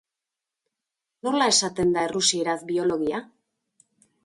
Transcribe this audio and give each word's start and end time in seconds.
Nola 1.27 1.49
esaten 1.51 1.93
da 1.97 2.07
errusieraz 2.09 2.59
"biologia"? 2.73 3.23